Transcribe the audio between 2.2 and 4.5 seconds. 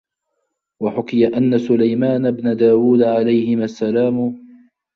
بْنَ دَاوُد عَلَيْهِمَا السَّلَامُ